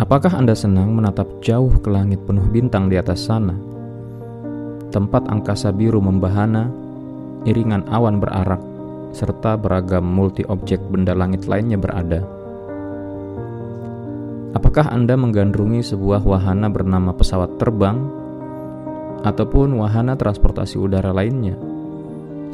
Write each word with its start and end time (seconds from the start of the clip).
Apakah 0.00 0.32
Anda 0.32 0.56
senang 0.56 0.96
menatap 0.96 1.44
jauh 1.44 1.76
ke 1.76 1.92
langit 1.92 2.24
penuh 2.24 2.48
bintang 2.48 2.88
di 2.88 2.96
atas 2.96 3.28
sana? 3.28 3.52
Tempat 4.88 5.28
angkasa 5.28 5.76
biru 5.76 6.00
membahana, 6.00 6.72
iringan 7.44 7.84
awan 7.84 8.16
berarak, 8.16 8.64
serta 9.12 9.60
beragam 9.60 10.08
multi-objek 10.08 10.80
benda 10.88 11.12
langit 11.12 11.44
lainnya 11.44 11.76
berada. 11.76 12.24
Apakah 14.56 14.88
Anda 14.88 15.20
menggandrungi 15.20 15.84
sebuah 15.84 16.24
wahana 16.24 16.72
bernama 16.72 17.12
pesawat 17.12 17.60
terbang 17.60 18.00
ataupun 19.20 19.84
wahana 19.84 20.16
transportasi 20.16 20.80
udara 20.80 21.12
lainnya? 21.12 21.60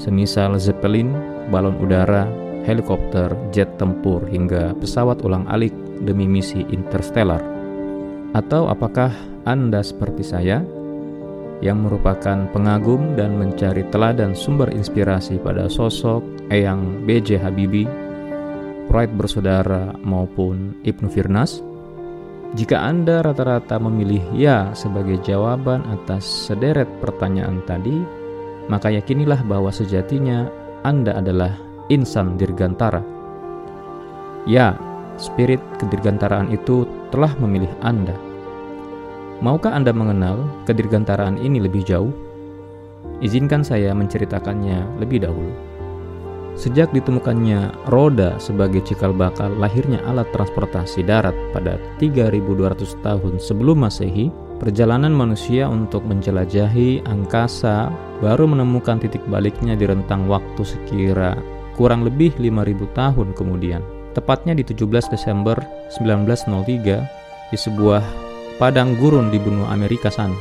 Semisal 0.02 0.58
Zeppelin, 0.58 1.14
balon 1.54 1.78
udara, 1.78 2.26
helikopter, 2.66 3.30
jet 3.54 3.78
tempur, 3.78 4.26
hingga 4.26 4.74
pesawat 4.76 5.22
ulang-alik 5.22 5.72
demi 6.02 6.26
misi 6.26 6.66
interstellar? 6.68 7.40
Atau 8.34 8.66
apakah 8.66 9.14
Anda 9.46 9.80
seperti 9.86 10.26
saya 10.26 10.66
yang 11.64 11.86
merupakan 11.88 12.50
pengagum 12.52 13.16
dan 13.16 13.38
mencari 13.40 13.86
teladan 13.88 14.36
sumber 14.36 14.68
inspirasi 14.74 15.40
pada 15.40 15.70
sosok 15.70 16.20
Eyang 16.52 17.06
B.J. 17.08 17.40
Habibie, 17.40 17.88
Wright 18.92 19.10
bersaudara 19.10 19.96
maupun 20.04 20.76
Ibnu 20.84 21.08
Firnas? 21.08 21.64
Jika 22.54 22.78
Anda 22.78 23.24
rata-rata 23.24 23.82
memilih 23.82 24.22
ya 24.36 24.70
sebagai 24.76 25.18
jawaban 25.26 25.82
atas 25.90 26.24
sederet 26.46 26.86
pertanyaan 27.02 27.64
tadi, 27.66 27.98
maka 28.70 28.92
yakinilah 28.92 29.42
bahwa 29.42 29.74
sejatinya 29.74 30.46
Anda 30.86 31.18
adalah 31.18 31.65
insan 31.88 32.34
dirgantara. 32.34 33.02
Ya, 34.46 34.78
spirit 35.18 35.58
kedirgantaraan 35.82 36.52
itu 36.54 36.86
telah 37.10 37.32
memilih 37.40 37.70
Anda. 37.82 38.14
Maukah 39.42 39.76
Anda 39.76 39.92
mengenal 39.92 40.48
kedirgantaraan 40.64 41.36
ini 41.36 41.60
lebih 41.60 41.84
jauh? 41.84 42.12
Izinkan 43.20 43.64
saya 43.64 43.92
menceritakannya 43.92 45.00
lebih 45.00 45.24
dahulu. 45.24 45.52
Sejak 46.56 46.88
ditemukannya 46.96 47.84
roda 47.92 48.40
sebagai 48.40 48.80
cikal 48.80 49.12
bakal 49.12 49.52
lahirnya 49.60 50.00
alat 50.08 50.24
transportasi 50.32 51.04
darat 51.04 51.36
pada 51.52 51.76
3200 52.00 52.96
tahun 53.04 53.36
sebelum 53.36 53.84
Masehi, 53.84 54.32
perjalanan 54.56 55.12
manusia 55.12 55.68
untuk 55.68 56.08
menjelajahi 56.08 57.04
angkasa 57.04 57.92
baru 58.24 58.48
menemukan 58.48 58.96
titik 58.96 59.20
baliknya 59.28 59.76
di 59.76 59.84
rentang 59.84 60.24
waktu 60.32 60.64
sekira 60.64 61.36
kurang 61.76 62.02
lebih 62.02 62.34
5000 62.40 62.96
tahun 62.96 63.28
kemudian. 63.36 63.84
Tepatnya 64.16 64.56
di 64.56 64.64
17 64.64 65.12
Desember 65.12 65.60
1903 65.92 67.52
di 67.52 67.58
sebuah 67.60 68.02
padang 68.56 68.96
gurun 68.96 69.28
di 69.28 69.36
benua 69.36 69.70
Amerika 69.76 70.08
sana. 70.08 70.34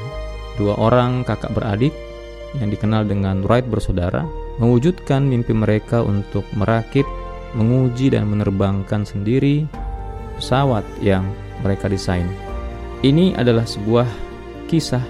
Dua 0.55 0.79
orang 0.79 1.27
kakak 1.27 1.51
beradik 1.51 1.91
yang 2.55 2.71
dikenal 2.71 3.03
dengan 3.03 3.43
Wright 3.43 3.67
bersaudara 3.67 4.23
mewujudkan 4.63 5.27
mimpi 5.27 5.51
mereka 5.51 5.99
untuk 5.99 6.47
merakit, 6.55 7.03
menguji 7.51 8.15
dan 8.15 8.31
menerbangkan 8.31 9.03
sendiri 9.03 9.67
pesawat 10.39 10.87
yang 11.03 11.27
mereka 11.59 11.91
desain. 11.91 12.27
Ini 13.03 13.35
adalah 13.35 13.67
sebuah 13.67 14.07
kisah 14.71 15.03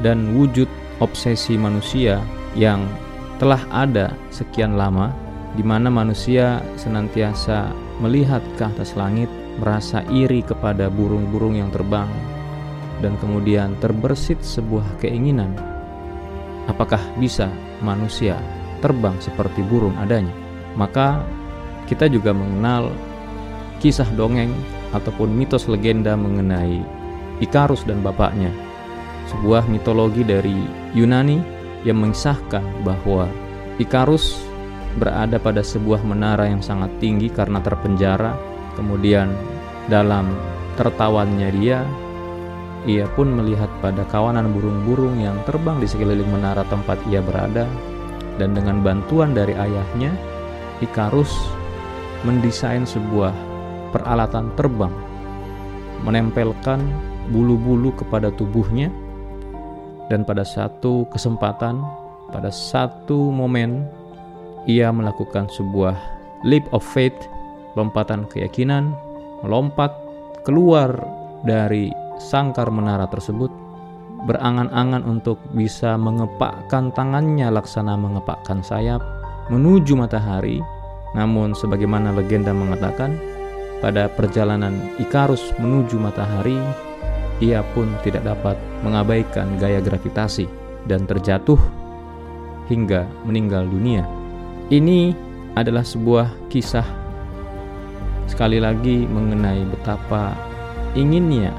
dan 0.00 0.32
wujud 0.32 0.66
obsesi 1.04 1.60
manusia 1.60 2.24
yang 2.56 2.88
telah 3.40 3.64
ada 3.72 4.12
sekian 4.28 4.76
lama 4.76 5.16
di 5.56 5.64
mana 5.64 5.88
manusia 5.88 6.60
senantiasa 6.76 7.72
melihat 8.04 8.44
ke 8.60 8.62
atas 8.68 8.92
langit, 8.94 9.32
merasa 9.56 10.04
iri 10.12 10.44
kepada 10.44 10.92
burung-burung 10.92 11.56
yang 11.56 11.72
terbang, 11.72 12.06
dan 13.00 13.16
kemudian 13.18 13.74
terbersit 13.80 14.38
sebuah 14.44 14.86
keinginan. 15.00 15.56
Apakah 16.68 17.00
bisa 17.16 17.48
manusia 17.80 18.36
terbang 18.84 19.16
seperti 19.18 19.64
burung 19.64 19.96
adanya? 19.98 20.32
Maka 20.76 21.24
kita 21.90 22.06
juga 22.06 22.30
mengenal 22.30 22.92
kisah 23.82 24.06
dongeng 24.14 24.52
ataupun 24.94 25.32
mitos 25.32 25.66
legenda 25.66 26.14
mengenai 26.14 27.00
Ikarus 27.40 27.88
dan 27.88 28.04
bapaknya. 28.04 28.52
Sebuah 29.32 29.64
mitologi 29.64 30.20
dari 30.20 30.60
Yunani 30.92 31.59
yang 31.86 32.00
mengisahkan 32.00 32.62
bahwa 32.84 33.28
Ikarus 33.80 34.36
berada 35.00 35.40
pada 35.40 35.64
sebuah 35.64 36.04
menara 36.04 36.44
yang 36.44 36.60
sangat 36.60 36.92
tinggi 37.00 37.32
karena 37.32 37.62
terpenjara. 37.64 38.36
Kemudian 38.76 39.32
dalam 39.88 40.28
tertawannya 40.76 41.48
dia, 41.56 41.80
ia 42.84 43.08
pun 43.16 43.32
melihat 43.32 43.68
pada 43.80 44.04
kawanan 44.08 44.52
burung-burung 44.52 45.20
yang 45.20 45.36
terbang 45.48 45.80
di 45.80 45.88
sekeliling 45.88 46.28
menara 46.28 46.64
tempat 46.68 47.00
ia 47.08 47.24
berada 47.24 47.64
dan 48.40 48.56
dengan 48.56 48.80
bantuan 48.80 49.36
dari 49.36 49.52
ayahnya, 49.52 50.16
Ikarus 50.80 51.28
mendesain 52.24 52.88
sebuah 52.88 53.32
peralatan 53.92 54.48
terbang 54.56 54.92
menempelkan 56.00 56.80
bulu-bulu 57.28 57.92
kepada 57.92 58.32
tubuhnya 58.32 58.88
dan 60.10 60.26
pada 60.26 60.42
satu 60.42 61.06
kesempatan, 61.14 61.78
pada 62.34 62.50
satu 62.50 63.30
momen, 63.30 63.86
ia 64.66 64.90
melakukan 64.90 65.46
sebuah 65.54 65.94
leap 66.42 66.66
of 66.74 66.82
faith, 66.82 67.16
lompatan 67.78 68.26
keyakinan, 68.26 68.90
melompat 69.46 69.94
keluar 70.42 70.92
dari 71.46 71.94
sangkar 72.18 72.68
menara 72.68 73.06
tersebut, 73.08 73.48
berangan-angan 74.26 75.06
untuk 75.06 75.40
bisa 75.54 75.96
mengepakkan 75.96 76.92
tangannya 76.92 77.48
laksana 77.48 77.96
mengepakkan 77.96 78.60
sayap 78.60 79.00
menuju 79.48 79.96
matahari. 79.96 80.60
Namun 81.14 81.56
sebagaimana 81.56 82.14
legenda 82.14 82.54
mengatakan, 82.54 83.18
pada 83.80 84.12
perjalanan 84.12 84.76
Ikarus 85.00 85.40
menuju 85.56 85.96
matahari, 85.96 86.54
ia 87.40 87.64
pun 87.72 87.88
tidak 88.04 88.28
dapat 88.28 88.56
mengabaikan 88.84 89.56
gaya 89.56 89.80
gravitasi 89.80 90.44
dan 90.84 91.08
terjatuh 91.08 91.58
hingga 92.68 93.08
meninggal 93.24 93.64
dunia. 93.66 94.04
Ini 94.70 95.12
adalah 95.58 95.82
sebuah 95.82 96.30
kisah 96.52 96.86
sekali 98.30 98.62
lagi 98.62 99.02
mengenai 99.08 99.66
betapa 99.66 100.36
inginnya, 100.94 101.50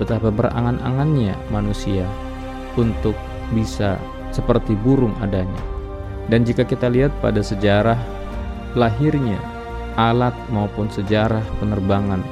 betapa 0.00 0.32
berangan-angannya 0.32 1.36
manusia 1.52 2.08
untuk 2.80 3.12
bisa 3.52 4.00
seperti 4.32 4.72
burung 4.80 5.12
adanya. 5.20 5.62
Dan 6.32 6.48
jika 6.48 6.64
kita 6.64 6.88
lihat 6.88 7.12
pada 7.20 7.44
sejarah 7.44 8.00
lahirnya 8.72 9.36
alat 9.94 10.32
maupun 10.48 10.88
sejarah 10.88 11.44
penerbangan 11.60 12.24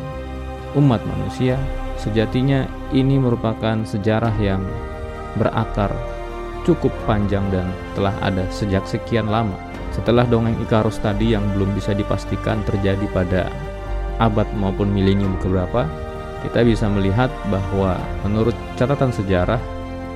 umat 0.74 1.04
manusia, 1.04 1.60
Sejatinya 2.02 2.66
ini 2.90 3.14
merupakan 3.14 3.86
sejarah 3.86 4.34
yang 4.42 4.66
berakar 5.38 5.94
cukup 6.66 6.90
panjang 7.06 7.46
dan 7.54 7.70
telah 7.94 8.14
ada 8.18 8.42
sejak 8.50 8.82
sekian 8.90 9.30
lama. 9.30 9.54
Setelah 9.94 10.26
dongeng 10.26 10.58
Ikarus 10.66 10.98
tadi 10.98 11.30
yang 11.30 11.46
belum 11.54 11.78
bisa 11.78 11.94
dipastikan 11.94 12.64
terjadi 12.66 13.06
pada 13.14 13.46
abad 14.18 14.50
maupun 14.58 14.91
milenium 14.91 15.38
keberapa, 15.38 15.86
kita 16.42 16.66
bisa 16.66 16.91
melihat 16.91 17.30
bahwa 17.46 17.94
menurut 18.26 18.56
catatan 18.74 19.14
sejarah 19.14 19.62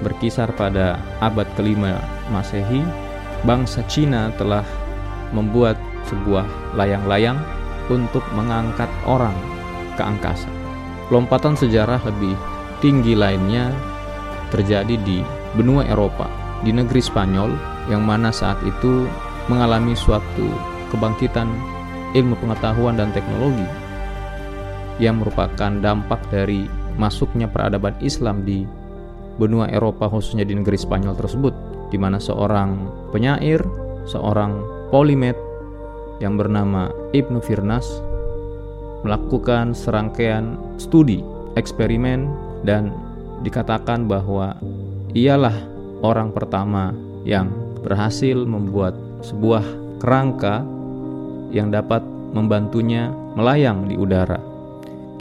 berkisar 0.03 0.51
pada 0.59 0.99
abad 1.23 1.47
kelima 1.55 2.03
Masehi, 2.35 2.83
bangsa 3.47 3.87
Cina 3.87 4.35
telah 4.35 4.67
membuat 5.31 5.79
sebuah 6.11 6.47
layang-layang 6.75 7.39
untuk 7.87 8.27
mengangkat 8.35 8.91
orang 9.07 9.35
ke 9.95 10.03
angkasa. 10.03 10.56
Lompatan 11.07 11.55
sejarah 11.55 12.03
lebih 12.03 12.35
tinggi 12.83 13.15
lainnya 13.15 13.71
terjadi 14.51 14.99
di 15.07 15.23
benua 15.55 15.87
Eropa, 15.87 16.27
di 16.67 16.75
negeri 16.75 16.99
Spanyol 16.99 17.55
yang 17.87 18.03
mana 18.03 18.35
saat 18.35 18.59
itu 18.67 19.07
mengalami 19.47 19.95
suatu 19.95 20.51
kebangkitan 20.91 21.47
ilmu 22.19 22.35
pengetahuan 22.43 22.99
dan 22.99 23.15
teknologi 23.15 23.67
yang 24.99 25.21
merupakan 25.21 25.71
dampak 25.79 26.19
dari 26.33 26.67
masuknya 26.97 27.47
peradaban 27.47 27.95
Islam 28.01 28.43
di 28.43 28.65
benua 29.37 29.69
Eropa 29.69 30.09
khususnya 30.09 30.43
di 30.49 30.57
negeri 30.57 30.81
Spanyol 30.81 31.15
tersebut 31.15 31.55
di 31.93 31.99
mana 32.01 32.17
seorang 32.19 32.89
penyair, 33.13 33.63
seorang 34.09 34.59
polimet 34.91 35.37
yang 36.19 36.41
bernama 36.41 36.89
Ibnu 37.13 37.45
Firnas 37.45 37.85
melakukan 39.07 39.71
serangkaian 39.71 40.59
studi, 40.83 41.23
eksperimen, 41.55 42.27
dan 42.67 42.91
dikatakan 43.47 44.11
bahwa 44.11 44.59
ialah 45.15 45.55
orang 46.03 46.35
pertama 46.35 46.91
yang 47.23 47.47
berhasil 47.87 48.35
membuat 48.43 48.99
sebuah 49.23 49.63
kerangka 50.03 50.67
yang 51.55 51.71
dapat 51.71 52.03
membantunya 52.35 53.15
melayang 53.39 53.87
di 53.87 53.95
udara. 53.95 54.43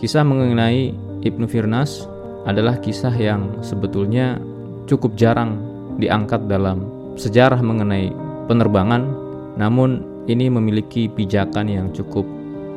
Kisah 0.01 0.25
mengenai 0.25 0.91
Ibnu 1.21 1.45
Firnas 1.45 2.09
adalah 2.49 2.81
kisah 2.81 3.13
yang 3.13 3.61
sebetulnya 3.61 4.41
cukup 4.89 5.13
jarang 5.17 5.61
diangkat 6.01 6.45
dalam 6.49 6.85
sejarah 7.15 7.61
mengenai 7.63 8.11
penerbangan, 8.49 9.07
namun 9.55 10.03
ini 10.25 10.49
memiliki 10.49 11.07
pijakan 11.07 11.69
yang 11.69 11.87
cukup 11.93 12.25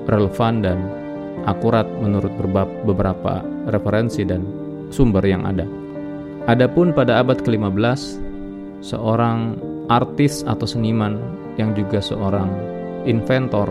relevan 0.08 0.64
dan 0.64 0.78
akurat 1.46 1.86
menurut 2.00 2.32
beberapa 2.86 3.44
referensi 3.68 4.24
dan 4.24 4.42
sumber 4.88 5.22
yang 5.22 5.44
ada. 5.44 5.68
Adapun 6.48 6.96
pada 6.96 7.20
abad 7.20 7.38
ke-15, 7.44 8.18
seorang 8.80 9.60
artis 9.92 10.40
atau 10.48 10.64
seniman 10.64 11.20
yang 11.60 11.76
juga 11.76 12.00
seorang 12.00 12.48
inventor 13.04 13.68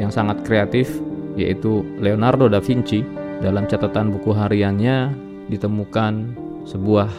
yang 0.00 0.08
sangat 0.08 0.42
kreatif 0.46 0.88
yaitu 1.34 1.82
Leonardo 1.98 2.46
da 2.46 2.62
Vinci 2.62 3.02
dalam 3.42 3.66
catatan 3.66 4.14
buku 4.14 4.30
hariannya 4.30 5.12
ditemukan 5.50 6.32
sebuah 6.64 7.10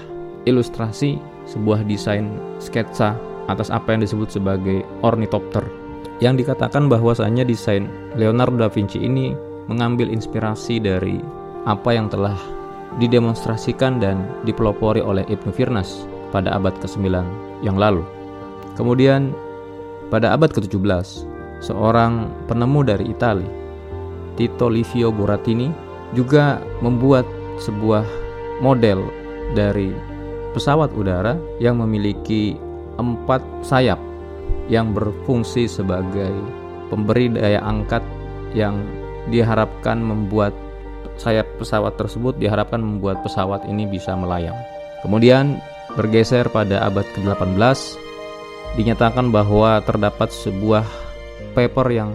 ilustrasi, 0.49 1.19
sebuah 1.45 1.83
desain 1.85 2.31
sketsa 2.57 3.13
atas 3.45 3.69
apa 3.69 3.93
yang 3.93 4.01
disebut 4.01 4.33
sebagai 4.33 4.81
ornitopter. 5.05 5.61
Yang 6.23 6.47
dikatakan 6.47 6.87
bahwasanya 6.87 7.43
desain 7.43 7.91
Leonardo 8.15 8.55
da 8.55 8.69
Vinci 8.71 9.03
ini 9.03 9.35
mengambil 9.67 10.09
inspirasi 10.11 10.77
dari 10.77 11.21
apa 11.65 11.93
yang 11.93 12.07
telah 12.09 12.37
didemonstrasikan 13.01 13.99
dan 13.99 14.23
dipelopori 14.45 15.01
oleh 15.01 15.25
Ibnu 15.27 15.51
Firnas 15.51 16.05
pada 16.29 16.53
abad 16.55 16.75
ke-9 16.79 17.05
yang 17.65 17.75
lalu. 17.75 18.05
Kemudian 18.77 19.33
pada 20.13 20.37
abad 20.37 20.53
ke-17, 20.53 21.25
seorang 21.65 22.29
penemu 22.45 22.79
dari 22.85 23.05
Italia, 23.09 23.49
Tito 24.37 24.69
Livio 24.69 25.09
Burattini, 25.09 25.71
juga 26.13 26.61
membuat 26.79 27.25
sebuah 27.59 28.05
model 28.61 29.03
dari 29.57 29.91
pesawat 30.55 30.93
udara 30.95 31.35
yang 31.59 31.81
memiliki 31.81 32.55
empat 32.95 33.43
sayap 33.65 33.99
yang 34.71 34.95
berfungsi 34.95 35.67
sebagai 35.67 36.31
pemberi 36.87 37.27
daya 37.33 37.59
angkat 37.61 38.01
yang 38.55 38.79
diharapkan 39.29 39.97
membuat 40.01 40.53
sayap 41.15 41.47
pesawat 41.57 41.95
tersebut 41.95 42.35
diharapkan 42.35 42.83
membuat 42.83 43.23
pesawat 43.23 43.63
ini 43.65 43.87
bisa 43.87 44.13
melayang. 44.13 44.55
Kemudian 45.05 45.61
bergeser 45.95 46.49
pada 46.51 46.83
abad 46.83 47.05
ke-18 47.15 47.55
dinyatakan 48.75 49.31
bahwa 49.31 49.79
terdapat 49.85 50.33
sebuah 50.33 50.83
paper 51.55 51.87
yang 51.93 52.11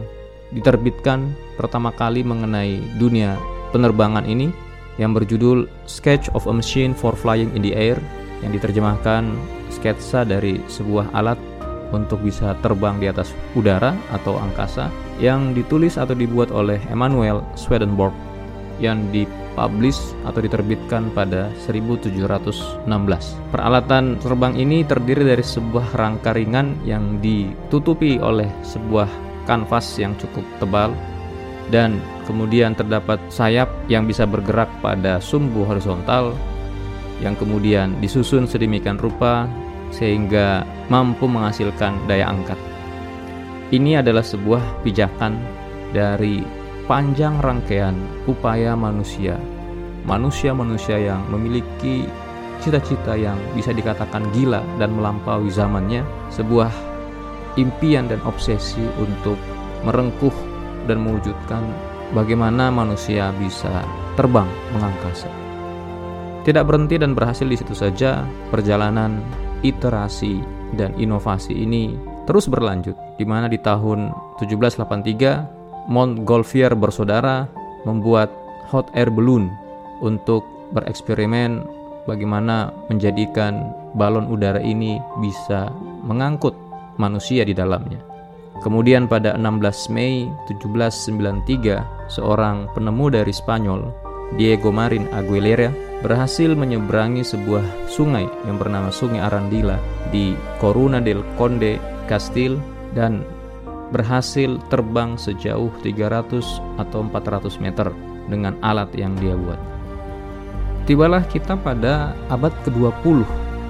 diterbitkan 0.53 1.33
pertama 1.57 1.95
kali 1.95 2.21
mengenai 2.27 2.83
dunia 3.01 3.39
penerbangan 3.71 4.27
ini 4.27 4.51
yang 4.99 5.17
berjudul 5.17 5.65
Sketch 5.89 6.29
of 6.37 6.45
a 6.45 6.53
Machine 6.53 6.93
for 6.93 7.17
Flying 7.17 7.49
in 7.57 7.65
the 7.65 7.73
Air 7.73 7.97
yang 8.45 8.53
diterjemahkan 8.53 9.33
sketsa 9.73 10.27
dari 10.27 10.61
sebuah 10.67 11.15
alat 11.15 11.39
untuk 11.91 12.23
bisa 12.23 12.55
terbang 12.63 12.99
di 12.99 13.07
atas 13.11 13.35
udara 13.55 13.95
atau 14.15 14.39
angkasa 14.39 14.89
yang 15.19 15.53
ditulis 15.53 15.99
atau 16.01 16.17
dibuat 16.17 16.49
oleh 16.51 16.81
Emmanuel 16.89 17.45
Swedenborg 17.55 18.15
yang 18.81 19.13
dipublish 19.13 20.01
atau 20.25 20.41
diterbitkan 20.41 21.13
pada 21.13 21.53
1716. 21.69 22.89
Peralatan 23.53 24.17
terbang 24.19 24.57
ini 24.57 24.83
terdiri 24.83 25.23
dari 25.23 25.45
sebuah 25.45 25.95
rangka 25.95 26.33
ringan 26.33 26.81
yang 26.89 27.21
ditutupi 27.21 28.17
oleh 28.17 28.49
sebuah 28.65 29.07
kanvas 29.45 30.01
yang 30.01 30.17
cukup 30.17 30.43
tebal 30.59 30.97
dan 31.71 32.03
kemudian 32.27 32.75
terdapat 32.75 33.21
sayap 33.31 33.71
yang 33.87 34.09
bisa 34.09 34.27
bergerak 34.27 34.67
pada 34.83 35.23
sumbu 35.23 35.63
horizontal 35.63 36.35
yang 37.23 37.37
kemudian 37.37 37.95
disusun 38.01 38.49
sedemikian 38.49 38.97
rupa 38.97 39.47
sehingga 39.91 40.67
mampu 40.89 41.27
menghasilkan 41.27 41.95
daya 42.07 42.31
angkat. 42.31 42.57
Ini 43.71 44.03
adalah 44.03 44.27
sebuah 44.27 44.83
pijakan 44.83 45.39
dari 45.95 46.43
panjang 46.91 47.39
rangkaian 47.39 47.95
upaya 48.27 48.75
manusia, 48.75 49.39
manusia-manusia 50.07 50.99
yang 50.99 51.23
memiliki 51.31 52.07
cita-cita 52.59 53.15
yang 53.15 53.39
bisa 53.55 53.71
dikatakan 53.71 54.27
gila 54.35 54.61
dan 54.83 54.95
melampaui 54.99 55.49
zamannya, 55.55 56.03
sebuah 56.35 56.71
impian 57.59 58.11
dan 58.11 58.19
obsesi 58.27 58.83
untuk 58.99 59.39
merengkuh 59.87 60.35
dan 60.91 61.01
mewujudkan 61.03 61.63
bagaimana 62.13 62.69
manusia 62.75 63.31
bisa 63.39 63.87
terbang 64.19 64.49
mengangkasa. 64.75 65.31
Tidak 66.43 66.65
berhenti 66.65 66.97
dan 66.97 67.13
berhasil 67.13 67.45
di 67.45 67.57
situ 67.57 67.77
saja, 67.77 68.25
perjalanan 68.49 69.21
iterasi 69.63 70.41
dan 70.79 70.95
inovasi 70.97 71.53
ini 71.53 71.95
terus 72.25 72.47
berlanjut, 72.47 72.95
di 73.19 73.27
mana 73.27 73.51
di 73.51 73.59
tahun 73.59 74.15
1783 74.39 75.91
Montgolfier 75.91 76.77
bersaudara 76.79 77.51
membuat 77.83 78.31
hot 78.71 78.87
air 78.95 79.11
balloon 79.11 79.51
untuk 80.05 80.47
bereksperimen 80.71 81.67
bagaimana 82.07 82.71
menjadikan 82.87 83.75
balon 83.99 84.31
udara 84.31 84.63
ini 84.63 85.03
bisa 85.19 85.73
mengangkut 86.07 86.55
manusia 86.97 87.43
di 87.43 87.57
dalamnya. 87.57 87.99
Kemudian 88.61 89.09
pada 89.09 89.35
16 89.41 89.89
Mei 89.89 90.29
1793, 90.47 92.13
seorang 92.13 92.69
penemu 92.77 93.07
dari 93.09 93.33
Spanyol, 93.33 93.89
Diego 94.37 94.69
Marin 94.69 95.09
Aguilera, 95.17 95.73
berhasil 96.01 96.57
menyeberangi 96.57 97.21
sebuah 97.21 97.65
sungai 97.93 98.25
yang 98.49 98.57
bernama 98.57 98.89
Sungai 98.89 99.21
Arandila 99.21 99.77
di 100.09 100.33
Coruna 100.57 100.99
del 101.01 101.21
Conde 101.37 101.77
Castil 102.09 102.57
dan 102.97 103.21
berhasil 103.93 104.57
terbang 104.73 105.19
sejauh 105.21 105.69
300 105.85 106.81
atau 106.81 107.01
400 107.05 107.61
meter 107.61 107.93
dengan 108.31 108.57
alat 108.65 108.89
yang 108.97 109.13
dia 109.19 109.37
buat. 109.37 109.59
Tibalah 110.89 111.23
kita 111.29 111.55
pada 111.61 112.17
abad 112.33 112.55
ke-20 112.65 113.23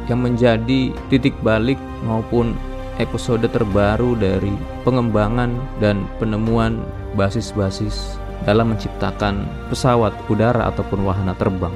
yang 0.06 0.20
menjadi 0.22 0.94
titik 1.10 1.34
balik 1.42 1.76
maupun 2.06 2.54
episode 3.00 3.44
terbaru 3.48 4.14
dari 4.14 4.52
pengembangan 4.84 5.50
dan 5.80 6.04
penemuan 6.20 6.84
basis-basis 7.16 8.20
dalam 8.44 8.72
menciptakan 8.72 9.44
pesawat 9.68 10.12
udara 10.28 10.68
ataupun 10.72 11.04
wahana 11.04 11.36
terbang. 11.36 11.72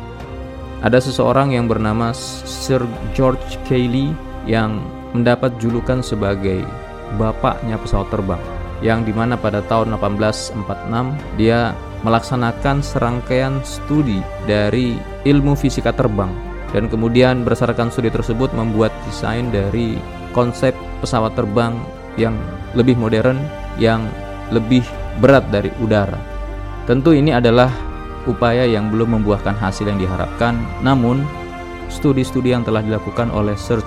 Ada 0.85 1.01
seseorang 1.01 1.57
yang 1.57 1.65
bernama 1.65 2.13
Sir 2.13 2.85
George 3.17 3.57
Cayley 3.65 4.13
yang 4.45 4.85
mendapat 5.17 5.57
julukan 5.57 6.05
sebagai 6.05 6.61
bapaknya 7.17 7.81
pesawat 7.81 8.13
terbang 8.13 8.43
yang 8.85 9.01
di 9.01 9.17
mana 9.17 9.41
pada 9.41 9.65
tahun 9.65 9.97
1846 9.97 11.41
dia 11.41 11.73
melaksanakan 12.05 12.85
serangkaian 12.85 13.65
studi 13.65 14.21
dari 14.45 15.01
ilmu 15.25 15.57
fisika 15.57 15.89
terbang 15.97 16.29
dan 16.77 16.93
kemudian 16.93 17.49
berdasarkan 17.49 17.89
studi 17.89 18.13
tersebut 18.13 18.53
membuat 18.53 18.93
desain 19.09 19.49
dari 19.49 19.97
konsep 20.37 20.77
pesawat 21.01 21.33
terbang 21.33 21.73
yang 22.21 22.37
lebih 22.77 23.01
modern 23.01 23.41
yang 23.81 24.05
lebih 24.53 24.85
berat 25.23 25.49
dari 25.49 25.73
udara. 25.81 26.21
Tentu 26.85 27.17
ini 27.17 27.33
adalah 27.33 27.73
upaya 28.27 28.65
yang 28.65 28.89
belum 28.93 29.21
membuahkan 29.21 29.57
hasil 29.57 29.89
yang 29.89 30.01
diharapkan, 30.01 30.59
namun 30.81 31.25
studi-studi 31.93 32.53
yang 32.53 32.65
telah 32.67 32.81
dilakukan 32.81 33.31
oleh 33.31 33.55
Sir 33.55 33.81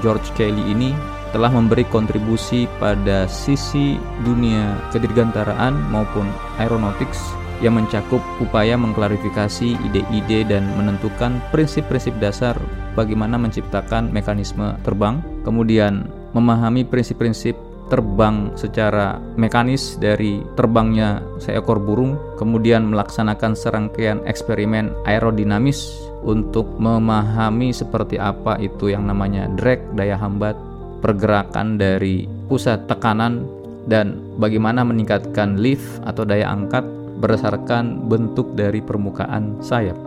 George 0.00 0.28
Kelly 0.38 0.62
ini 0.72 0.94
telah 1.32 1.48
memberi 1.48 1.88
kontribusi 1.88 2.68
pada 2.76 3.24
sisi 3.24 3.96
dunia 4.22 4.76
kedirgantaraan 4.92 5.72
maupun 5.88 6.28
aeronautics 6.60 7.20
yang 7.64 7.78
mencakup 7.78 8.20
upaya 8.42 8.74
mengklarifikasi 8.74 9.78
ide-ide 9.88 10.44
dan 10.44 10.66
menentukan 10.74 11.38
prinsip-prinsip 11.54 12.12
dasar 12.18 12.58
bagaimana 12.98 13.38
menciptakan 13.38 14.10
mekanisme 14.10 14.76
terbang, 14.82 15.22
kemudian 15.46 16.10
memahami 16.34 16.82
prinsip-prinsip 16.82 17.54
terbang 17.92 18.48
secara 18.56 19.20
mekanis 19.36 20.00
dari 20.00 20.40
terbangnya 20.56 21.20
seekor 21.36 21.76
burung, 21.76 22.16
kemudian 22.40 22.88
melaksanakan 22.88 23.52
serangkaian 23.52 24.24
eksperimen 24.24 24.96
aerodinamis 25.04 25.92
untuk 26.24 26.64
memahami 26.80 27.68
seperti 27.68 28.16
apa 28.16 28.56
itu 28.64 28.88
yang 28.88 29.04
namanya 29.04 29.44
drag, 29.60 29.84
daya 29.92 30.16
hambat, 30.16 30.56
pergerakan 31.04 31.76
dari 31.76 32.24
pusat 32.48 32.88
tekanan 32.88 33.44
dan 33.84 34.16
bagaimana 34.40 34.80
meningkatkan 34.88 35.60
lift 35.60 36.00
atau 36.08 36.24
daya 36.24 36.48
angkat 36.48 36.88
berdasarkan 37.20 38.08
bentuk 38.08 38.56
dari 38.56 38.80
permukaan 38.80 39.60
sayap. 39.60 40.00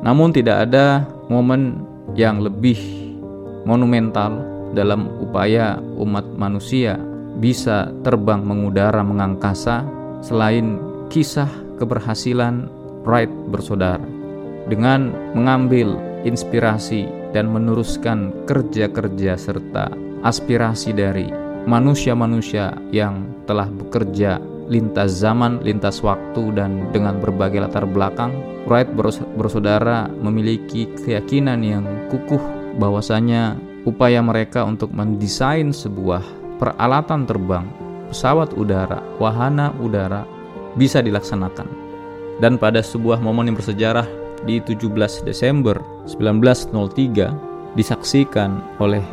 Namun 0.00 0.32
tidak 0.32 0.72
ada 0.72 1.04
momen 1.28 1.84
yang 2.16 2.40
lebih 2.40 2.80
monumental 3.68 4.40
dalam 4.72 5.10
upaya 5.20 5.82
umat 5.98 6.24
manusia 6.38 7.09
bisa 7.40 7.88
terbang 8.04 8.44
mengudara 8.44 9.00
mengangkasa 9.00 9.82
selain 10.20 10.76
kisah 11.08 11.48
keberhasilan 11.80 12.68
Wright 13.08 13.32
bersaudara. 13.48 14.04
dengan 14.68 15.10
mengambil 15.34 15.98
inspirasi 16.22 17.08
dan 17.32 17.50
meneruskan 17.50 18.30
kerja-kerja 18.46 19.34
serta 19.34 19.90
aspirasi 20.22 20.94
dari 20.94 21.26
manusia-manusia 21.66 22.76
yang 22.94 23.24
telah 23.48 23.66
bekerja 23.66 24.38
lintas 24.70 25.18
zaman, 25.18 25.58
lintas 25.66 25.98
waktu, 26.06 26.54
dan 26.54 26.86
dengan 26.94 27.18
berbagai 27.18 27.66
latar 27.66 27.82
belakang, 27.90 28.30
Wright 28.70 28.86
bersaudara 29.34 30.06
memiliki 30.22 30.86
keyakinan 31.02 31.66
yang 31.66 31.84
kukuh 32.06 32.40
bahwasanya 32.78 33.58
upaya 33.82 34.22
mereka 34.22 34.62
untuk 34.62 34.94
mendesain 34.94 35.74
sebuah 35.74 36.22
peralatan 36.60 37.24
terbang, 37.24 37.64
pesawat 38.12 38.52
udara, 38.52 39.00
wahana 39.16 39.72
udara 39.80 40.28
bisa 40.76 41.00
dilaksanakan. 41.00 41.66
Dan 42.36 42.60
pada 42.60 42.84
sebuah 42.84 43.18
momen 43.24 43.48
yang 43.48 43.56
bersejarah 43.56 44.04
di 44.44 44.60
17 44.60 45.24
Desember 45.24 45.80
1903 46.04 47.76
disaksikan 47.76 48.60
oleh 48.80 49.04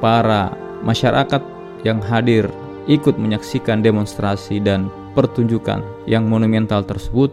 para 0.00 0.52
masyarakat 0.84 1.40
yang 1.84 2.00
hadir 2.00 2.48
ikut 2.88 3.16
menyaksikan 3.16 3.80
demonstrasi 3.80 4.60
dan 4.60 4.92
pertunjukan 5.16 5.80
yang 6.04 6.28
monumental 6.28 6.84
tersebut, 6.84 7.32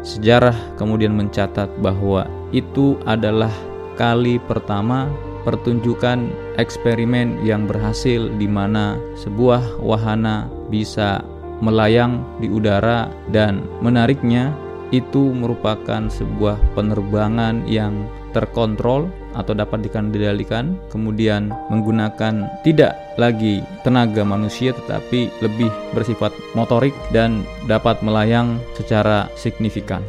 sejarah 0.00 0.56
kemudian 0.80 1.12
mencatat 1.12 1.68
bahwa 1.84 2.24
itu 2.52 2.96
adalah 3.04 3.52
kali 4.00 4.40
pertama 4.40 5.12
pertunjukan 5.46 6.30
eksperimen 6.56 7.42
yang 7.46 7.66
berhasil 7.68 8.30
di 8.38 8.46
mana 8.50 8.98
sebuah 9.18 9.82
wahana 9.82 10.50
bisa 10.70 11.22
melayang 11.58 12.22
di 12.38 12.46
udara 12.46 13.10
dan 13.34 13.66
menariknya 13.82 14.54
itu 14.88 15.34
merupakan 15.36 16.08
sebuah 16.08 16.56
penerbangan 16.72 17.68
yang 17.68 18.08
terkontrol 18.32 19.08
atau 19.36 19.52
dapat 19.52 19.84
dikendalikan 19.84 20.76
kemudian 20.88 21.52
menggunakan 21.68 22.48
tidak 22.64 22.96
lagi 23.20 23.60
tenaga 23.84 24.24
manusia 24.24 24.72
tetapi 24.72 25.28
lebih 25.44 25.68
bersifat 25.92 26.32
motorik 26.56 26.94
dan 27.12 27.44
dapat 27.68 28.00
melayang 28.00 28.56
secara 28.76 29.28
signifikan. 29.36 30.00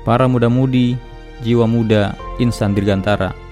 Para 0.00 0.24
muda-mudi, 0.24 0.96
jiwa 1.44 1.68
muda, 1.68 2.16
insan 2.40 2.72
dirgantara. 2.72 3.49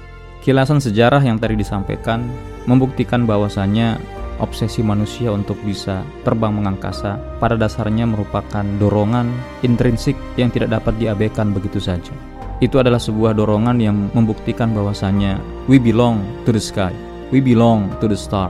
Kilasan 0.48 0.80
sejarah 0.80 1.20
yang 1.20 1.36
tadi 1.36 1.60
disampaikan 1.60 2.24
membuktikan 2.64 3.28
bahwasannya 3.28 4.00
obsesi 4.40 4.80
manusia 4.80 5.28
untuk 5.28 5.60
bisa 5.60 6.00
terbang 6.24 6.56
mengangkasa 6.56 7.20
pada 7.36 7.52
dasarnya 7.52 8.08
merupakan 8.08 8.64
dorongan 8.80 9.28
intrinsik 9.60 10.16
yang 10.40 10.48
tidak 10.48 10.72
dapat 10.80 10.96
diabaikan 10.96 11.52
begitu 11.52 11.76
saja 11.76 12.16
itu 12.64 12.80
adalah 12.80 12.96
sebuah 12.96 13.36
dorongan 13.36 13.76
yang 13.76 14.08
membuktikan 14.16 14.72
bahwasannya 14.72 15.36
we 15.68 15.76
belong 15.76 16.24
to 16.48 16.50
the 16.50 16.62
sky, 16.62 16.96
we 17.28 17.44
belong 17.44 17.92
to 18.00 18.08
the 18.08 18.16
star, 18.16 18.48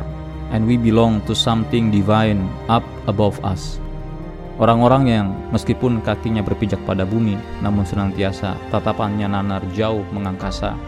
and 0.54 0.70
we 0.70 0.78
belong 0.78 1.18
to 1.26 1.34
something 1.34 1.90
divine 1.90 2.46
up 2.70 2.86
above 3.10 3.42
us. 3.42 3.82
Orang-orang 4.62 5.02
yang 5.10 5.26
meskipun 5.50 5.98
kakinya 6.06 6.46
berpijak 6.46 6.78
pada 6.86 7.02
bumi, 7.02 7.34
namun 7.58 7.82
senantiasa 7.82 8.54
tatapannya 8.70 9.26
nanar 9.26 9.66
jauh 9.74 10.06
mengangkasa 10.14 10.78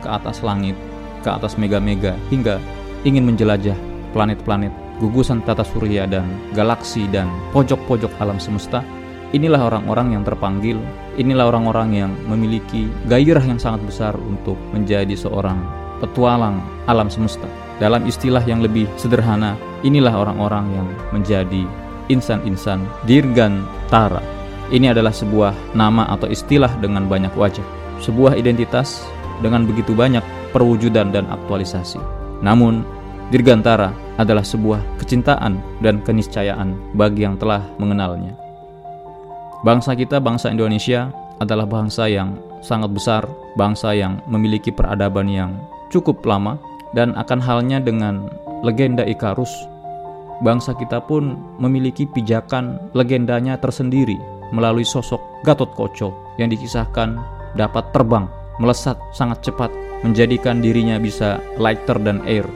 ke 0.00 0.08
atas 0.08 0.40
langit, 0.42 0.74
ke 1.22 1.28
atas 1.28 1.58
mega-mega, 1.60 2.14
hingga 2.32 2.62
ingin 3.02 3.26
menjelajah 3.26 3.76
planet-planet, 4.14 4.72
gugusan 4.98 5.44
tata 5.44 5.62
surya 5.62 6.08
dan 6.08 6.26
galaksi 6.54 7.06
dan 7.10 7.30
pojok-pojok 7.54 8.10
alam 8.18 8.40
semesta, 8.42 8.82
inilah 9.30 9.70
orang-orang 9.70 10.16
yang 10.18 10.22
terpanggil 10.24 10.80
Inilah 11.18 11.50
orang-orang 11.50 11.98
yang 11.98 12.12
memiliki 12.30 12.86
gairah 13.10 13.42
yang 13.42 13.58
sangat 13.58 13.82
besar 13.82 14.14
untuk 14.22 14.54
menjadi 14.70 15.18
seorang 15.18 15.58
petualang 15.98 16.62
alam 16.86 17.10
semesta. 17.10 17.50
Dalam 17.82 18.06
istilah 18.06 18.38
yang 18.46 18.62
lebih 18.62 18.86
sederhana, 18.94 19.58
inilah 19.82 20.14
orang-orang 20.14 20.70
yang 20.78 20.86
menjadi 21.10 21.66
insan-insan 22.06 22.86
dirgantara. 23.02 24.22
Ini 24.70 24.94
adalah 24.94 25.10
sebuah 25.10 25.74
nama 25.74 26.06
atau 26.14 26.30
istilah 26.30 26.70
dengan 26.78 27.10
banyak 27.10 27.34
wajah, 27.34 27.66
sebuah 27.98 28.38
identitas 28.38 29.02
dengan 29.44 29.66
begitu 29.66 29.94
banyak 29.94 30.22
perwujudan 30.50 31.10
dan 31.14 31.28
aktualisasi. 31.28 32.00
Namun, 32.40 32.82
dirgantara 33.28 33.92
adalah 34.16 34.42
sebuah 34.42 34.80
kecintaan 34.98 35.60
dan 35.84 36.00
keniscayaan 36.02 36.74
bagi 36.94 37.26
yang 37.26 37.36
telah 37.36 37.62
mengenalnya. 37.76 38.34
Bangsa 39.66 39.98
kita, 39.98 40.22
bangsa 40.22 40.54
Indonesia, 40.54 41.10
adalah 41.42 41.66
bangsa 41.66 42.06
yang 42.06 42.38
sangat 42.62 42.90
besar, 42.94 43.22
bangsa 43.54 43.94
yang 43.94 44.22
memiliki 44.26 44.70
peradaban 44.74 45.26
yang 45.30 45.54
cukup 45.90 46.22
lama, 46.26 46.58
dan 46.96 47.12
akan 47.18 47.38
halnya 47.42 47.78
dengan 47.82 48.30
legenda 48.64 49.04
Ikarus, 49.04 49.50
bangsa 50.40 50.74
kita 50.74 51.02
pun 51.04 51.36
memiliki 51.58 52.06
pijakan 52.06 52.78
legendanya 52.94 53.58
tersendiri 53.58 54.16
melalui 54.54 54.86
sosok 54.86 55.20
Gatot 55.44 55.70
Koco 55.76 56.34
yang 56.40 56.48
dikisahkan 56.48 57.18
dapat 57.54 57.90
terbang, 57.92 58.26
melesat 58.58 58.98
sangat 59.14 59.42
cepat, 59.46 59.70
menjadikan 60.02 60.62
dirinya 60.62 60.98
bisa 60.98 61.42
lighter 61.58 61.98
dan 62.02 62.22
air, 62.26 62.46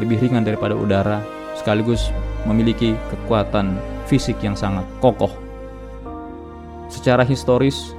lebih 0.00 0.20
ringan 0.20 0.44
daripada 0.44 0.76
udara, 0.76 1.20
sekaligus 1.56 2.12
memiliki 2.44 2.92
kekuatan 3.12 3.76
fisik 4.06 4.36
yang 4.44 4.54
sangat 4.54 4.84
kokoh. 5.00 5.32
Secara 6.92 7.26
historis, 7.26 7.96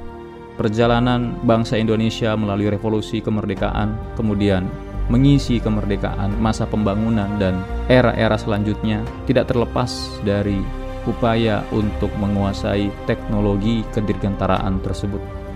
perjalanan 0.55 1.35
bangsa 1.43 1.75
Indonesia 1.77 2.33
melalui 2.33 2.71
revolusi 2.71 3.19
kemerdekaan, 3.19 4.15
kemudian 4.15 4.65
mengisi 5.07 5.59
kemerdekaan, 5.59 6.35
masa 6.39 6.67
pembangunan, 6.67 7.27
dan 7.39 7.59
era-era 7.87 8.35
selanjutnya 8.35 9.03
tidak 9.27 9.51
terlepas 9.51 10.19
dari 10.23 10.59
upaya 11.07 11.63
untuk 11.71 12.11
menguasai 12.19 12.91
teknologi 13.07 13.87
kedirgantaraan 13.95 14.83
tersebut. 14.83 15.46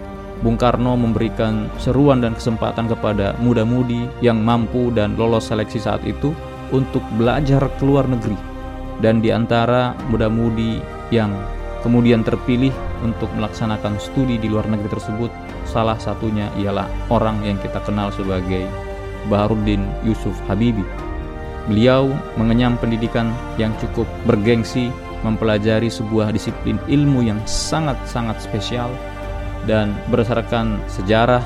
Bung 0.42 0.58
Karno 0.58 0.98
memberikan 0.98 1.70
seruan 1.78 2.26
dan 2.26 2.34
kesempatan 2.34 2.90
kepada 2.90 3.38
muda-mudi 3.38 4.10
yang 4.26 4.42
mampu 4.42 4.90
dan 4.90 5.14
lolos 5.14 5.54
seleksi 5.54 5.78
saat 5.78 6.02
itu 6.02 6.34
untuk 6.74 7.06
belajar 7.22 7.70
ke 7.78 7.84
luar 7.86 8.10
negeri. 8.10 8.38
Dan 9.02 9.22
di 9.22 9.30
antara 9.30 9.94
muda-mudi 10.10 10.82
yang 11.14 11.30
kemudian 11.86 12.26
terpilih 12.26 12.74
untuk 13.06 13.30
melaksanakan 13.38 13.98
studi 13.98 14.38
di 14.38 14.50
luar 14.50 14.66
negeri 14.70 14.90
tersebut. 14.90 15.30
Salah 15.66 15.98
satunya 15.98 16.50
ialah 16.58 16.90
orang 17.14 17.42
yang 17.46 17.58
kita 17.62 17.82
kenal 17.86 18.10
sebagai 18.14 18.66
Baharudin 19.30 19.86
Yusuf 20.02 20.34
Habibi. 20.50 20.86
Beliau 21.70 22.10
mengenyam 22.42 22.74
pendidikan 22.82 23.30
yang 23.62 23.70
cukup 23.78 24.10
bergengsi, 24.26 24.90
mempelajari 25.22 25.94
sebuah 25.94 26.34
disiplin 26.34 26.82
ilmu 26.90 27.22
yang 27.22 27.38
sangat-sangat 27.46 28.42
spesial 28.42 28.90
dan 29.70 29.94
berdasarkan 30.10 30.82
sejarah 30.90 31.44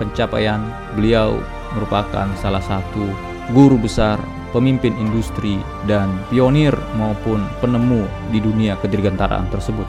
pencapaian 0.00 0.64
beliau 0.96 1.40
merupakan 1.76 2.28
salah 2.40 2.62
satu 2.64 3.04
guru 3.52 3.76
besar 3.76 4.16
pemimpin 4.50 4.94
industri, 4.98 5.58
dan 5.86 6.10
pionir 6.28 6.74
maupun 6.98 7.46
penemu 7.62 8.06
di 8.34 8.38
dunia 8.42 8.74
kedirgantaraan 8.78 9.46
tersebut. 9.50 9.86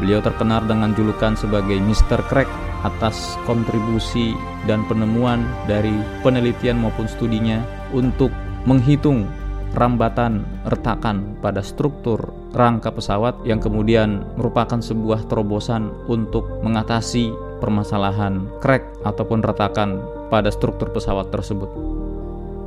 Beliau 0.00 0.24
terkenal 0.24 0.64
dengan 0.64 0.96
julukan 0.96 1.36
sebagai 1.36 1.76
Mr. 1.76 2.24
Crack 2.28 2.48
atas 2.82 3.38
kontribusi 3.46 4.34
dan 4.66 4.82
penemuan 4.88 5.44
dari 5.70 5.92
penelitian 6.26 6.80
maupun 6.80 7.06
studinya 7.06 7.62
untuk 7.94 8.32
menghitung 8.66 9.28
rambatan 9.76 10.42
retakan 10.66 11.38
pada 11.38 11.62
struktur 11.62 12.41
rangka 12.52 12.92
pesawat 12.92 13.40
yang 13.48 13.58
kemudian 13.58 14.24
merupakan 14.36 14.78
sebuah 14.78 15.26
terobosan 15.28 15.88
untuk 16.08 16.48
mengatasi 16.60 17.32
permasalahan 17.58 18.44
crack 18.60 18.84
ataupun 19.08 19.40
retakan 19.40 20.00
pada 20.28 20.52
struktur 20.52 20.92
pesawat 20.92 21.32
tersebut. 21.32 21.68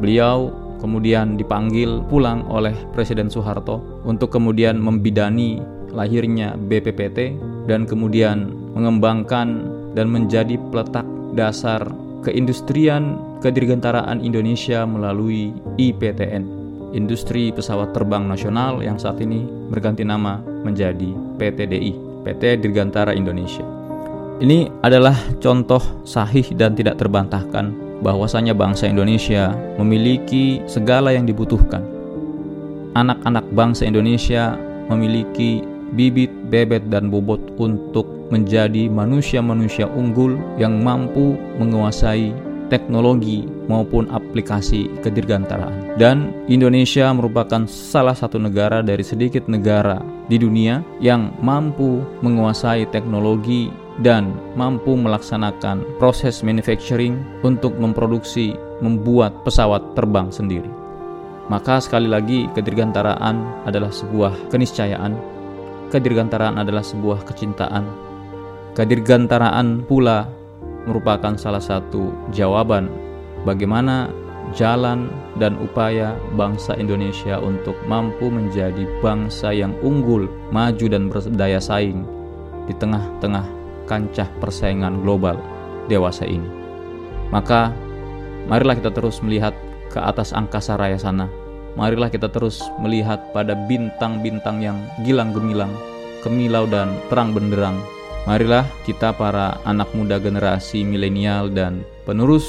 Beliau 0.02 0.52
kemudian 0.82 1.40
dipanggil 1.40 2.04
pulang 2.12 2.46
oleh 2.52 2.76
Presiden 2.94 3.32
Soeharto 3.32 3.82
untuk 4.04 4.34
kemudian 4.34 4.78
membidani 4.78 5.62
lahirnya 5.96 6.60
BPPT 6.60 7.40
dan 7.66 7.88
kemudian 7.88 8.52
mengembangkan 8.76 9.64
dan 9.96 10.12
menjadi 10.12 10.60
peletak 10.70 11.08
dasar 11.34 11.88
keindustrian 12.28 13.16
kedirgantaraan 13.40 14.20
Indonesia 14.20 14.84
melalui 14.84 15.56
IPTN 15.80 16.55
Industri 16.96 17.52
Pesawat 17.52 17.92
Terbang 17.92 18.24
Nasional 18.24 18.80
yang 18.80 18.96
saat 18.96 19.20
ini 19.20 19.44
berganti 19.68 20.08
nama 20.08 20.40
menjadi 20.40 21.12
PTDI 21.36 22.24
PT 22.24 22.64
Dirgantara 22.64 23.12
Indonesia. 23.12 23.62
Ini 24.40 24.72
adalah 24.80 25.16
contoh 25.44 25.84
sahih 26.08 26.48
dan 26.56 26.76
tidak 26.76 27.00
terbantahkan 27.00 27.72
bahwasanya 28.00 28.56
bangsa 28.56 28.88
Indonesia 28.88 29.52
memiliki 29.76 30.64
segala 30.68 31.12
yang 31.12 31.28
dibutuhkan. 31.28 31.84
Anak-anak 32.96 33.46
bangsa 33.52 33.88
Indonesia 33.88 34.56
memiliki 34.88 35.64
bibit, 35.96 36.32
bebet, 36.52 36.88
dan 36.92 37.12
bobot 37.12 37.40
untuk 37.60 38.08
menjadi 38.34 38.90
manusia-manusia 38.90 39.86
unggul 39.88 40.36
yang 40.60 40.82
mampu 40.82 41.38
menguasai 41.62 42.34
teknologi 42.68 43.46
maupun 43.70 44.10
aplikasi 44.10 44.90
kedirgantaraan. 45.02 45.96
Dan 45.96 46.34
Indonesia 46.52 47.10
merupakan 47.16 47.64
salah 47.70 48.18
satu 48.18 48.42
negara 48.42 48.84
dari 48.84 49.02
sedikit 49.02 49.48
negara 49.48 50.02
di 50.26 50.42
dunia 50.42 50.82
yang 51.00 51.34
mampu 51.40 52.02
menguasai 52.26 52.90
teknologi 52.90 53.70
dan 54.04 54.36
mampu 54.60 54.92
melaksanakan 54.98 55.86
proses 56.02 56.44
manufacturing 56.44 57.24
untuk 57.48 57.78
memproduksi 57.80 58.58
membuat 58.84 59.32
pesawat 59.48 59.96
terbang 59.96 60.28
sendiri. 60.28 60.68
Maka 61.48 61.78
sekali 61.78 62.10
lagi 62.10 62.50
kedirgantaraan 62.58 63.64
adalah 63.70 63.94
sebuah 63.94 64.50
keniscayaan. 64.50 65.14
Kedirgantaraan 65.94 66.58
adalah 66.58 66.82
sebuah 66.82 67.22
kecintaan. 67.30 67.86
Kedirgantaraan 68.74 69.86
pula 69.86 70.28
merupakan 70.86 71.34
salah 71.38 71.62
satu 71.62 72.14
jawaban 72.32 72.90
bagaimana 73.46 74.10
jalan 74.54 75.10
dan 75.42 75.58
upaya 75.58 76.14
bangsa 76.38 76.78
Indonesia 76.78 77.42
untuk 77.42 77.74
mampu 77.90 78.30
menjadi 78.30 78.86
bangsa 79.02 79.50
yang 79.50 79.74
unggul, 79.82 80.30
maju 80.54 80.86
dan 80.86 81.10
berdaya 81.10 81.58
saing 81.58 82.06
di 82.70 82.74
tengah-tengah 82.78 83.46
kancah 83.90 84.30
persaingan 84.38 85.02
global 85.02 85.38
dewasa 85.90 86.30
ini. 86.30 86.46
Maka 87.34 87.74
marilah 88.46 88.78
kita 88.78 88.94
terus 88.94 89.22
melihat 89.26 89.54
ke 89.90 89.98
atas 89.98 90.34
angkasa 90.34 90.78
raya 90.78 90.98
sana. 91.02 91.26
Marilah 91.76 92.08
kita 92.08 92.32
terus 92.32 92.64
melihat 92.80 93.20
pada 93.36 93.52
bintang-bintang 93.68 94.64
yang 94.64 94.78
gilang 95.04 95.36
gemilang, 95.36 95.74
kemilau 96.24 96.64
dan 96.70 96.96
terang 97.12 97.36
benderang 97.36 97.76
Marilah 98.26 98.66
kita 98.90 99.14
para 99.14 99.62
anak 99.70 99.94
muda 99.94 100.18
generasi 100.18 100.82
milenial 100.82 101.54
dan 101.54 101.86
penerus 102.10 102.46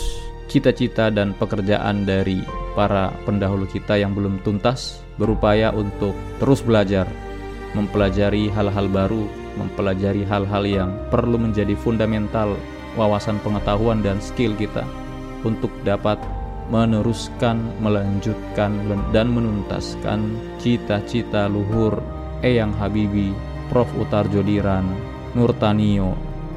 cita-cita 0.49 1.13
dan 1.13 1.37
pekerjaan 1.37 2.09
dari 2.09 2.41
para 2.73 3.13
pendahulu 3.29 3.69
kita 3.69 4.01
yang 4.01 4.17
belum 4.17 4.41
tuntas 4.41 5.05
berupaya 5.21 5.69
untuk 5.77 6.17
terus 6.41 6.65
belajar, 6.65 7.05
mempelajari 7.77 8.49
hal-hal 8.49 8.89
baru, 8.89 9.29
mempelajari 9.61 10.25
hal-hal 10.25 10.65
yang 10.65 10.91
perlu 11.13 11.37
menjadi 11.37 11.77
fundamental 11.77 12.57
wawasan 12.97 13.37
pengetahuan 13.45 14.01
dan 14.01 14.17
skill 14.17 14.57
kita 14.57 14.85
untuk 15.45 15.69
dapat 15.85 16.17
meneruskan, 16.73 17.61
melanjutkan, 17.85 18.73
dan 19.13 19.29
menuntaskan 19.29 20.41
cita-cita 20.57 21.47
luhur 21.47 22.01
Eyang 22.41 22.75
Habibi, 22.75 23.31
Prof. 23.71 23.87
Utar 24.01 24.27
Jodiran, 24.35 25.16
Nurtanio, 25.37 26.17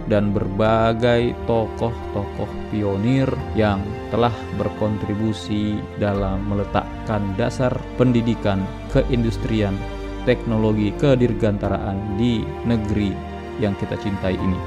dan 0.10 0.32
berbagai 0.32 1.36
tokoh-tokoh 1.46 2.50
pionir 2.72 3.30
yang 3.54 3.84
telah 4.10 4.34
berkontribusi 4.58 5.78
dalam 6.02 6.48
meletakkan 6.50 7.36
dasar 7.38 7.70
pendidikan 8.00 8.66
keindustrian, 8.90 9.78
teknologi 10.26 10.90
kedirgantaraan 10.98 12.18
di 12.18 12.42
negeri 12.66 13.14
yang 13.62 13.78
kita 13.78 14.00
cintai 14.02 14.40
ini. 14.40 14.60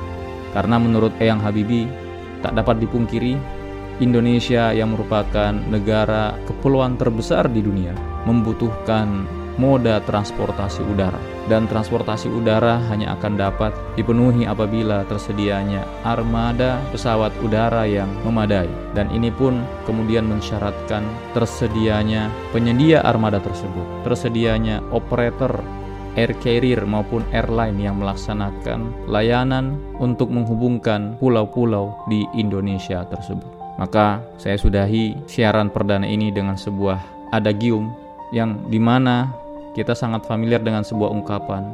Karena 0.53 0.77
menurut 0.77 1.17
Eyang 1.19 1.41
Habibi, 1.41 1.89
tak 2.45 2.55
dapat 2.55 2.79
dipungkiri 2.85 3.35
Indonesia 3.99 4.71
yang 4.71 4.95
merupakan 4.95 5.53
negara 5.53 6.39
kepulauan 6.47 7.01
terbesar 7.01 7.51
di 7.51 7.61
dunia 7.61 7.95
membutuhkan 8.25 9.27
moda 9.61 10.01
transportasi 10.05 10.85
udara 10.87 11.19
dan 11.51 11.67
transportasi 11.67 12.31
udara 12.31 12.79
hanya 12.89 13.13
akan 13.19 13.35
dapat 13.37 13.73
dipenuhi 13.99 14.47
apabila 14.47 15.03
tersedianya 15.11 15.83
armada 16.07 16.79
pesawat 16.95 17.35
udara 17.43 17.85
yang 17.85 18.09
memadai 18.23 18.71
dan 18.97 19.11
ini 19.11 19.29
pun 19.35 19.61
kemudian 19.85 20.29
mensyaratkan 20.29 21.03
tersedianya 21.35 22.31
penyedia 22.55 23.03
armada 23.03 23.43
tersebut 23.43 23.85
tersedianya 24.07 24.81
operator 24.95 25.61
air 26.17 26.33
carrier 26.45 26.85
maupun 26.85 27.25
airline 27.33 27.81
yang 27.81 27.97
melaksanakan 27.97 28.93
layanan 29.09 29.81
untuk 29.97 30.29
menghubungkan 30.29 31.17
pulau-pulau 31.17 31.97
di 32.09 32.29
Indonesia 32.37 33.05
tersebut. 33.09 33.49
Maka 33.81 34.21
saya 34.37 34.61
sudahi 34.61 35.25
siaran 35.25 35.73
perdana 35.73 36.05
ini 36.05 36.29
dengan 36.29 36.61
sebuah 36.61 37.33
adagium 37.33 37.97
yang 38.33 38.69
di 38.69 38.77
mana 38.77 39.33
kita 39.73 39.97
sangat 39.97 40.29
familiar 40.29 40.61
dengan 40.61 40.85
sebuah 40.85 41.09
ungkapan, 41.09 41.65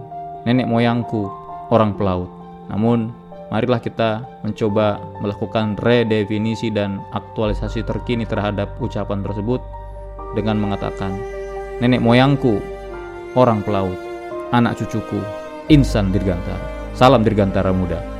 nenek 0.46 0.70
moyangku 0.70 1.26
orang 1.74 1.94
pelaut. 1.98 2.30
Namun, 2.70 3.10
marilah 3.50 3.82
kita 3.82 4.22
mencoba 4.46 5.02
melakukan 5.18 5.74
redefinisi 5.82 6.70
dan 6.70 7.02
aktualisasi 7.10 7.82
terkini 7.82 8.22
terhadap 8.22 8.70
ucapan 8.78 9.22
tersebut 9.26 9.58
dengan 10.38 10.62
mengatakan, 10.62 11.14
nenek 11.82 11.98
moyangku 11.98 12.62
orang 13.34 13.62
pelaut, 13.66 13.96
anak 14.54 14.78
cucuku 14.78 15.18
insan 15.68 16.14
dirgantara. 16.14 16.60
Salam 16.94 17.22
dirgantara 17.22 17.70
muda. 17.70 18.17